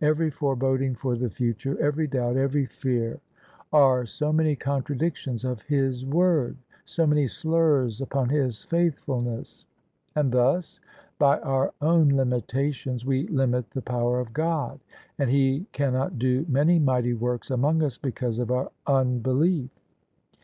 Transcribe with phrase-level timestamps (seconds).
[0.00, 3.18] Every foreboding for the future, every doubt, every fear,
[3.72, 9.66] are so many contradictions of His Word, so many slurs upon His faithfulness.
[10.14, 10.78] And thus
[11.18, 14.78] by our own limitations we limit the power of God;
[15.18, 19.70] and He cannot do many mighty works among us because of our unbelief.